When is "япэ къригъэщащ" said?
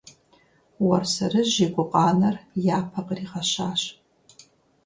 2.79-3.81